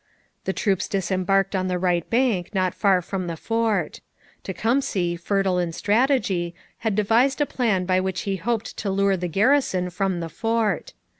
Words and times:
The 0.45 0.51
troops 0.51 0.87
disembarked 0.87 1.55
on 1.55 1.67
the 1.67 1.77
right 1.77 2.09
bank 2.09 2.55
not 2.55 2.73
far 2.73 3.03
from 3.03 3.27
the 3.27 3.37
fort. 3.37 4.01
Tecumseh, 4.43 5.15
fertile 5.15 5.59
in 5.59 5.73
strategy, 5.73 6.55
had 6.79 6.95
devised 6.95 7.39
a 7.39 7.45
plan 7.45 7.85
by 7.85 7.99
which 7.99 8.21
he 8.21 8.37
hoped 8.37 8.75
to 8.77 8.89
lure 8.89 9.15
the 9.15 9.27
garrison 9.27 9.91
from 9.91 10.19
the 10.19 10.29
fort. 10.29 10.93